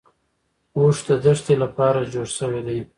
[0.77, 2.79] اوښ د دښتې لپاره جوړ شوی دی